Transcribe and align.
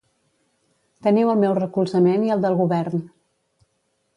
Teniu 1.07 1.29
el 1.33 1.37
meu 1.43 1.53
recolzament 1.59 2.25
i 2.29 2.33
el 2.37 2.41
del 2.47 2.59
govern. 2.63 3.05